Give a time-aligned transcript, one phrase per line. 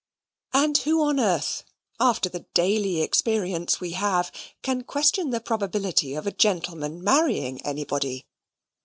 [0.53, 1.63] And who on earth,
[1.99, 4.31] after the daily experience we have,
[4.63, 8.25] can question the probability of a gentleman marrying anybody?